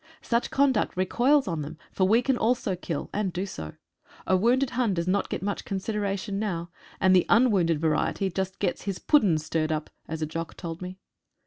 [0.23, 3.73] Such conduct recoils on them, for we can also kill, and do so.
[4.25, 8.81] A wounded Hun does not get much consideration now, and the unwounded variety just gets
[8.85, 10.97] "his puddens stirred up," as a "Jock" told me.